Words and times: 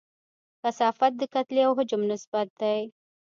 کثافت 0.63 1.11
د 1.17 1.21
کتلې 1.33 1.61
او 1.67 1.71
حجم 1.77 2.01
نسبت 2.11 2.47
دی. 2.61 2.79